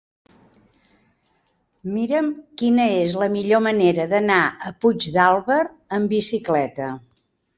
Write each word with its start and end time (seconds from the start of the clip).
Mira'm 1.97 2.31
quina 2.61 2.87
és 3.03 3.13
la 3.23 3.29
millor 3.35 3.61
manera 3.67 4.07
d'anar 4.15 4.39
a 4.69 4.73
Puigdàlber 4.85 5.61
amb 5.99 6.15
bicicleta. 6.17 6.91